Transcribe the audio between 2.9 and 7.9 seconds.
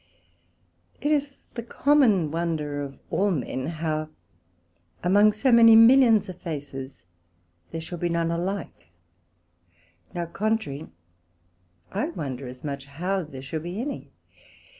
all men, how among so many millions of faces, there